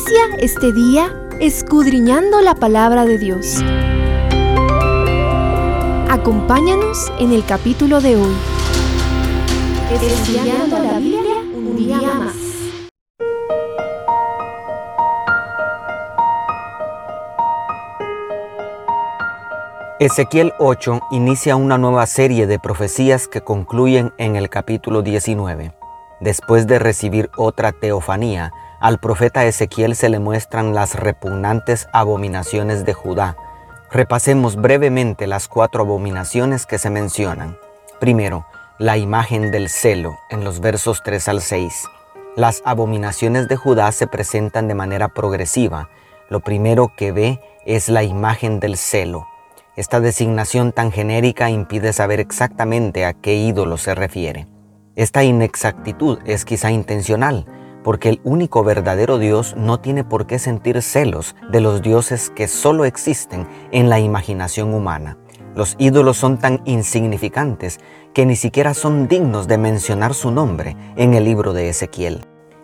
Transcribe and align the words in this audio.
Inicia 0.00 0.36
este 0.38 0.72
día 0.72 1.28
escudriñando 1.40 2.40
la 2.40 2.54
palabra 2.54 3.04
de 3.04 3.18
Dios. 3.18 3.62
Acompáñanos 6.08 7.12
en 7.18 7.32
el 7.32 7.44
capítulo 7.44 8.00
de 8.00 8.16
hoy. 8.16 8.34
Estudiando 9.92 10.78
la 10.78 10.98
Biblia 10.98 11.34
un 11.54 11.76
día 11.76 12.00
más. 12.00 12.34
Ezequiel 19.98 20.54
8 20.58 21.00
inicia 21.10 21.56
una 21.56 21.76
nueva 21.76 22.06
serie 22.06 22.46
de 22.46 22.58
profecías 22.58 23.28
que 23.28 23.42
concluyen 23.42 24.14
en 24.16 24.36
el 24.36 24.48
capítulo 24.48 25.02
19. 25.02 25.74
Después 26.20 26.66
de 26.66 26.78
recibir 26.78 27.30
otra 27.36 27.72
teofanía, 27.72 28.52
al 28.80 28.98
profeta 28.98 29.44
Ezequiel 29.44 29.94
se 29.94 30.08
le 30.08 30.18
muestran 30.18 30.74
las 30.74 30.94
repugnantes 30.94 31.86
abominaciones 31.92 32.86
de 32.86 32.94
Judá. 32.94 33.36
Repasemos 33.90 34.56
brevemente 34.56 35.26
las 35.26 35.48
cuatro 35.48 35.82
abominaciones 35.82 36.64
que 36.64 36.78
se 36.78 36.88
mencionan. 36.88 37.58
Primero, 38.00 38.46
la 38.78 38.96
imagen 38.96 39.50
del 39.50 39.68
celo 39.68 40.18
en 40.30 40.44
los 40.44 40.60
versos 40.60 41.02
3 41.04 41.28
al 41.28 41.42
6. 41.42 41.88
Las 42.36 42.62
abominaciones 42.64 43.48
de 43.48 43.56
Judá 43.56 43.92
se 43.92 44.06
presentan 44.06 44.66
de 44.66 44.74
manera 44.74 45.08
progresiva. 45.08 45.90
Lo 46.30 46.40
primero 46.40 46.92
que 46.96 47.12
ve 47.12 47.40
es 47.66 47.90
la 47.90 48.02
imagen 48.02 48.60
del 48.60 48.78
celo. 48.78 49.26
Esta 49.76 50.00
designación 50.00 50.72
tan 50.72 50.90
genérica 50.90 51.50
impide 51.50 51.92
saber 51.92 52.18
exactamente 52.18 53.04
a 53.04 53.12
qué 53.12 53.34
ídolo 53.34 53.76
se 53.76 53.94
refiere. 53.94 54.46
Esta 54.96 55.22
inexactitud 55.22 56.18
es 56.24 56.46
quizá 56.46 56.70
intencional, 56.70 57.46
porque 57.82 58.08
el 58.08 58.20
único 58.24 58.62
verdadero 58.64 59.18
Dios 59.18 59.54
no 59.56 59.80
tiene 59.80 60.04
por 60.04 60.26
qué 60.26 60.38
sentir 60.38 60.82
celos 60.82 61.34
de 61.50 61.60
los 61.60 61.82
dioses 61.82 62.30
que 62.30 62.48
solo 62.48 62.84
existen 62.84 63.46
en 63.72 63.88
la 63.88 64.00
imaginación 64.00 64.74
humana. 64.74 65.16
Los 65.54 65.74
ídolos 65.78 66.16
son 66.16 66.38
tan 66.38 66.62
insignificantes 66.64 67.80
que 68.14 68.26
ni 68.26 68.36
siquiera 68.36 68.74
son 68.74 69.08
dignos 69.08 69.48
de 69.48 69.58
mencionar 69.58 70.14
su 70.14 70.30
nombre 70.30 70.76
en 70.96 71.14
el 71.14 71.24
libro 71.24 71.52
de 71.52 71.68
Ezequiel. 71.68 72.20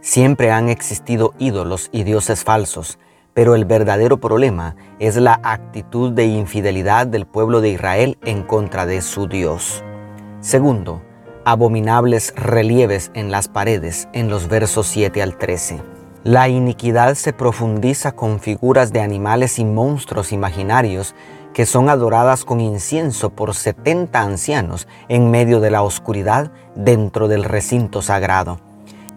Siempre 0.00 0.50
han 0.50 0.68
existido 0.70 1.34
ídolos 1.38 1.90
y 1.92 2.04
dioses 2.04 2.42
falsos, 2.42 2.98
pero 3.34 3.54
el 3.54 3.64
verdadero 3.64 4.18
problema 4.18 4.76
es 4.98 5.16
la 5.16 5.40
actitud 5.42 6.12
de 6.12 6.24
infidelidad 6.26 7.06
del 7.06 7.26
pueblo 7.26 7.60
de 7.60 7.70
Israel 7.70 8.18
en 8.24 8.42
contra 8.42 8.86
de 8.86 9.02
su 9.02 9.26
Dios. 9.26 9.84
Segundo, 10.40 11.02
abominables 11.50 12.32
relieves 12.36 13.10
en 13.14 13.32
las 13.32 13.48
paredes 13.48 14.08
en 14.12 14.30
los 14.30 14.48
versos 14.48 14.86
7 14.86 15.20
al 15.20 15.36
13. 15.36 15.80
La 16.22 16.48
iniquidad 16.48 17.16
se 17.16 17.32
profundiza 17.32 18.12
con 18.12 18.38
figuras 18.38 18.92
de 18.92 19.00
animales 19.00 19.58
y 19.58 19.64
monstruos 19.64 20.30
imaginarios 20.30 21.16
que 21.52 21.66
son 21.66 21.88
adoradas 21.88 22.44
con 22.44 22.60
incienso 22.60 23.30
por 23.30 23.56
70 23.56 24.20
ancianos 24.20 24.86
en 25.08 25.32
medio 25.32 25.58
de 25.58 25.72
la 25.72 25.82
oscuridad 25.82 26.52
dentro 26.76 27.26
del 27.26 27.42
recinto 27.42 28.00
sagrado. 28.00 28.60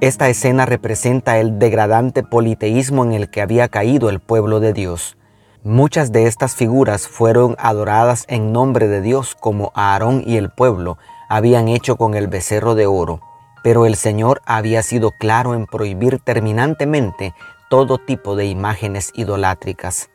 Esta 0.02 0.28
escena 0.28 0.66
representa 0.66 1.38
el 1.38 1.60
degradante 1.60 2.24
politeísmo 2.24 3.04
en 3.04 3.14
el 3.14 3.30
que 3.30 3.44
había 3.44 3.68
caído 3.68 4.10
el 4.10 4.20
pueblo 4.20 4.60
de 4.60 4.74
Dios. 4.74 5.18
Muchas 5.64 6.12
de 6.12 6.26
estas 6.26 6.56
figuras 6.56 7.08
fueron 7.08 7.56
adoradas 7.60 8.26
en 8.28 8.52
nombre 8.52 8.88
de 8.88 9.02
Dios 9.02 9.36
como 9.40 9.72
Aarón 9.76 10.24
y 10.26 10.38
el 10.38 10.50
pueblo 10.50 10.98
habían 11.30 11.68
hecho 11.68 11.96
con 11.96 12.16
el 12.16 12.28
becerro 12.28 12.76
de 12.76 12.86
oro, 12.86 13.22
pero 13.64 13.86
el 13.86 13.96
Señor 13.96 14.42
había 14.46 14.84
sido 14.84 15.12
claro 15.12 15.54
en 15.54 15.66
prohibir 15.66 16.20
terminantemente 16.20 17.34
todo 17.70 17.98
tipo 17.98 18.36
de 18.36 18.46
imágenes 18.46 19.12
idolátricas. 19.16 20.10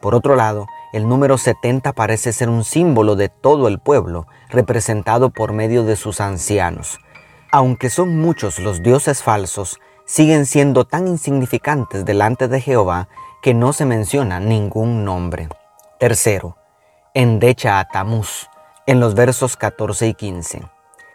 Por 0.00 0.14
otro 0.14 0.36
lado, 0.36 0.66
el 0.92 1.08
número 1.08 1.38
70 1.38 1.92
parece 1.92 2.32
ser 2.32 2.48
un 2.48 2.64
símbolo 2.64 3.16
de 3.16 3.28
todo 3.28 3.68
el 3.68 3.78
pueblo, 3.78 4.26
representado 4.48 5.30
por 5.30 5.52
medio 5.52 5.84
de 5.84 5.96
sus 5.96 6.20
ancianos. 6.20 6.98
Aunque 7.50 7.90
son 7.90 8.18
muchos 8.18 8.58
los 8.58 8.82
dioses 8.82 9.22
falsos, 9.22 9.80
siguen 10.06 10.46
siendo 10.46 10.84
tan 10.84 11.08
insignificantes 11.08 12.04
delante 12.04 12.48
de 12.48 12.60
Jehová 12.60 13.08
que 13.42 13.54
no 13.54 13.72
se 13.72 13.84
menciona 13.84 14.40
ningún 14.40 15.04
nombre. 15.04 15.48
Tercero, 15.98 16.56
endecha 17.14 17.78
a 17.78 17.84
Tamuz, 17.86 18.48
en 18.86 19.00
los 19.00 19.14
versos 19.14 19.56
14 19.56 20.08
y 20.08 20.14
15. 20.14 20.62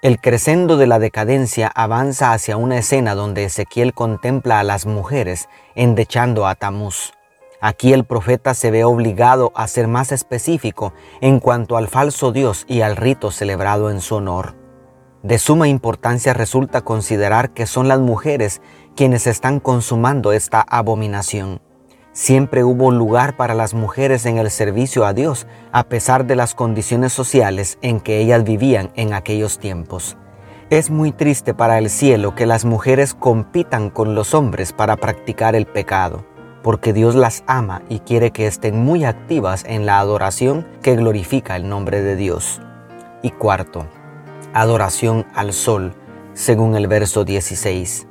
El 0.01 0.19
crescendo 0.19 0.77
de 0.77 0.87
la 0.87 0.97
decadencia 0.97 1.67
avanza 1.67 2.33
hacia 2.33 2.57
una 2.57 2.77
escena 2.77 3.15
donde 3.15 3.43
Ezequiel 3.43 3.93
contempla 3.93 4.59
a 4.59 4.63
las 4.63 4.85
mujeres 4.85 5.49
endechando 5.75 6.47
a 6.47 6.55
Tamuz. 6.55 7.11
Aquí 7.61 7.93
el 7.93 8.05
profeta 8.05 8.53
se 8.53 8.71
ve 8.71 8.85
obligado 8.85 9.51
a 9.55 9.67
ser 9.67 9.87
más 9.87 10.11
específico 10.11 10.93
en 11.21 11.39
cuanto 11.39 11.77
al 11.77 11.89
falso 11.89 12.31
Dios 12.31 12.65
y 12.67 12.81
al 12.81 12.95
rito 12.95 13.29
celebrado 13.29 13.91
en 13.91 14.01
su 14.01 14.15
honor. 14.15 14.55
De 15.21 15.37
suma 15.37 15.67
importancia 15.67 16.33
resulta 16.33 16.81
considerar 16.81 17.53
que 17.53 17.67
son 17.67 17.89
las 17.89 17.99
mujeres 17.99 18.61
quienes 18.95 19.27
están 19.27 19.59
consumando 19.59 20.31
esta 20.31 20.61
abominación. 20.61 21.61
Siempre 22.19 22.65
hubo 22.65 22.91
lugar 22.91 23.37
para 23.37 23.53
las 23.53 23.73
mujeres 23.73 24.25
en 24.25 24.39
el 24.39 24.51
servicio 24.51 25.05
a 25.05 25.13
Dios, 25.13 25.47
a 25.71 25.85
pesar 25.85 26.27
de 26.27 26.35
las 26.35 26.53
condiciones 26.53 27.13
sociales 27.13 27.77
en 27.81 28.01
que 28.01 28.19
ellas 28.19 28.43
vivían 28.43 28.91
en 28.95 29.13
aquellos 29.13 29.57
tiempos. 29.57 30.17
Es 30.69 30.89
muy 30.89 31.13
triste 31.13 31.53
para 31.53 31.77
el 31.77 31.89
cielo 31.89 32.35
que 32.35 32.45
las 32.45 32.65
mujeres 32.65 33.13
compitan 33.13 33.89
con 33.89 34.15
los 34.15 34.33
hombres 34.33 34.73
para 34.73 34.97
practicar 34.97 35.55
el 35.55 35.65
pecado, 35.65 36.25
porque 36.61 36.91
Dios 36.91 37.15
las 37.15 37.45
ama 37.47 37.83
y 37.87 37.99
quiere 37.99 38.31
que 38.31 38.47
estén 38.47 38.83
muy 38.83 39.05
activas 39.05 39.63
en 39.65 39.85
la 39.85 39.99
adoración 39.99 40.67
que 40.81 40.97
glorifica 40.97 41.55
el 41.55 41.69
nombre 41.69 42.01
de 42.01 42.17
Dios. 42.17 42.59
Y 43.23 43.29
cuarto, 43.29 43.87
adoración 44.53 45.25
al 45.35 45.53
sol, 45.53 45.95
según 46.33 46.75
el 46.75 46.87
verso 46.87 47.23
16. 47.23 48.08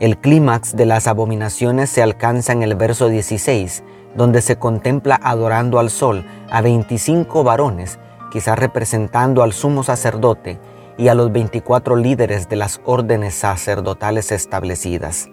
El 0.00 0.16
clímax 0.18 0.76
de 0.76 0.86
las 0.86 1.08
abominaciones 1.08 1.90
se 1.90 2.04
alcanza 2.04 2.52
en 2.52 2.62
el 2.62 2.76
verso 2.76 3.08
16, 3.08 3.82
donde 4.14 4.42
se 4.42 4.54
contempla 4.54 5.18
adorando 5.20 5.80
al 5.80 5.90
sol 5.90 6.24
a 6.50 6.60
25 6.60 7.42
varones, 7.42 7.98
quizás 8.30 8.56
representando 8.56 9.42
al 9.42 9.52
sumo 9.52 9.82
sacerdote 9.82 10.60
y 10.98 11.08
a 11.08 11.14
los 11.14 11.32
24 11.32 11.96
líderes 11.96 12.48
de 12.48 12.54
las 12.54 12.80
órdenes 12.84 13.34
sacerdotales 13.34 14.30
establecidas. 14.30 15.30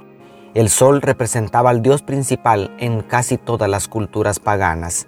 El 0.56 0.70
sol 0.70 1.04
representaba 1.04 1.70
al 1.70 1.84
dios 1.84 2.02
principal 2.02 2.76
en 2.80 3.02
casi 3.02 3.38
todas 3.38 3.70
las 3.70 3.88
culturas 3.88 4.40
paganas. 4.40 5.08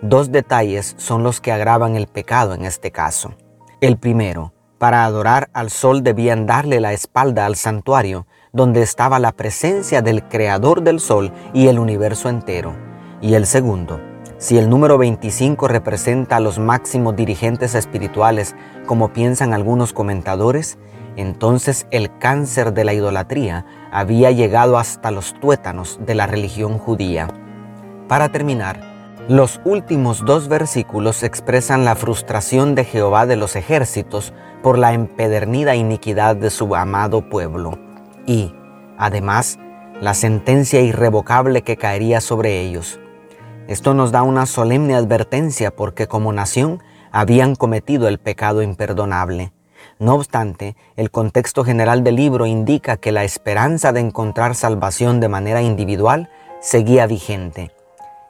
Dos 0.00 0.32
detalles 0.32 0.94
son 0.96 1.22
los 1.22 1.42
que 1.42 1.52
agravan 1.52 1.94
el 1.96 2.06
pecado 2.06 2.54
en 2.54 2.64
este 2.64 2.90
caso. 2.90 3.34
El 3.82 3.98
primero, 3.98 4.54
para 4.78 5.04
adorar 5.04 5.50
al 5.52 5.70
sol 5.70 6.02
debían 6.02 6.46
darle 6.46 6.80
la 6.80 6.92
espalda 6.92 7.44
al 7.44 7.56
santuario, 7.56 8.26
donde 8.54 8.82
estaba 8.82 9.18
la 9.18 9.32
presencia 9.32 10.00
del 10.00 10.22
Creador 10.22 10.82
del 10.82 11.00
Sol 11.00 11.32
y 11.52 11.66
el 11.66 11.78
universo 11.78 12.28
entero. 12.30 12.72
Y 13.20 13.34
el 13.34 13.46
segundo, 13.46 14.00
si 14.38 14.58
el 14.58 14.70
número 14.70 14.96
25 14.96 15.66
representa 15.66 16.36
a 16.36 16.40
los 16.40 16.58
máximos 16.58 17.16
dirigentes 17.16 17.74
espirituales, 17.74 18.54
como 18.86 19.12
piensan 19.12 19.52
algunos 19.52 19.92
comentadores, 19.92 20.78
entonces 21.16 21.86
el 21.90 22.16
cáncer 22.18 22.72
de 22.72 22.84
la 22.84 22.94
idolatría 22.94 23.66
había 23.90 24.30
llegado 24.30 24.78
hasta 24.78 25.10
los 25.10 25.34
tuétanos 25.40 25.98
de 26.06 26.14
la 26.14 26.26
religión 26.28 26.78
judía. 26.78 27.28
Para 28.08 28.28
terminar, 28.28 28.80
los 29.28 29.60
últimos 29.64 30.24
dos 30.24 30.46
versículos 30.46 31.24
expresan 31.24 31.84
la 31.84 31.96
frustración 31.96 32.74
de 32.76 32.84
Jehová 32.84 33.26
de 33.26 33.36
los 33.36 33.56
ejércitos 33.56 34.32
por 34.62 34.78
la 34.78 34.92
empedernida 34.92 35.74
iniquidad 35.74 36.36
de 36.36 36.50
su 36.50 36.76
amado 36.76 37.28
pueblo 37.28 37.83
y, 38.26 38.54
además, 38.98 39.58
la 40.00 40.14
sentencia 40.14 40.80
irrevocable 40.80 41.62
que 41.62 41.76
caería 41.76 42.20
sobre 42.20 42.60
ellos. 42.60 43.00
Esto 43.68 43.94
nos 43.94 44.12
da 44.12 44.22
una 44.22 44.46
solemne 44.46 44.94
advertencia 44.94 45.74
porque 45.74 46.06
como 46.06 46.32
nación 46.32 46.82
habían 47.12 47.54
cometido 47.54 48.08
el 48.08 48.18
pecado 48.18 48.62
imperdonable. 48.62 49.52
No 49.98 50.14
obstante, 50.14 50.76
el 50.96 51.10
contexto 51.10 51.64
general 51.64 52.04
del 52.04 52.16
libro 52.16 52.46
indica 52.46 52.96
que 52.96 53.12
la 53.12 53.24
esperanza 53.24 53.92
de 53.92 54.00
encontrar 54.00 54.54
salvación 54.54 55.20
de 55.20 55.28
manera 55.28 55.62
individual 55.62 56.30
seguía 56.60 57.06
vigente 57.06 57.70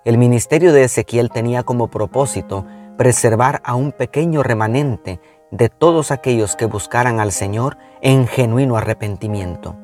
el 0.05 0.19
ministerio 0.19 0.75
de 0.75 0.85
Ezequiel 0.85 1.31
tenía 1.31 1.63
como 1.63 1.89
propósito 1.89 2.67
preservar 2.99 3.63
a 3.65 3.75
un 3.75 3.91
pequeño 3.91 4.43
remanente 4.43 5.19
de 5.51 5.71
todos 5.71 6.11
aquellos 6.11 6.57
que 6.57 6.67
buscaran 6.67 7.21
al 7.21 7.33
Señor 7.33 7.79
en 8.03 8.27
genuino 8.27 8.77
arrepentimiento. 8.77 9.77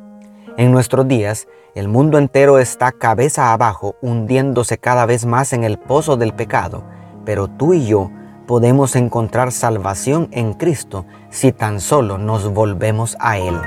En 0.61 0.73
nuestros 0.73 1.09
días, 1.09 1.49
el 1.75 1.89
mundo 1.89 2.19
entero 2.19 2.59
está 2.59 2.93
cabeza 2.93 3.55
abajo, 3.55 3.97
hundiéndose 4.03 4.77
cada 4.77 5.07
vez 5.07 5.25
más 5.25 5.55
en 5.55 5.65
el 5.65 5.79
pozo 5.79 6.19
del 6.19 6.35
pecado, 6.35 6.85
pero 7.25 7.49
tú 7.49 7.73
y 7.73 7.87
yo 7.87 8.11
podemos 8.47 8.95
encontrar 8.95 9.53
salvación 9.53 10.29
en 10.33 10.53
Cristo 10.53 11.07
si 11.31 11.53
tan 11.53 11.81
solo 11.81 12.19
nos 12.19 12.53
volvemos 12.53 13.17
a 13.21 13.39
Él. 13.39 13.59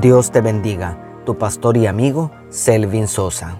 Dios 0.00 0.30
te 0.30 0.40
bendiga, 0.40 1.20
tu 1.26 1.36
pastor 1.36 1.76
y 1.76 1.86
amigo 1.86 2.30
Selvin 2.48 3.06
Sosa. 3.06 3.58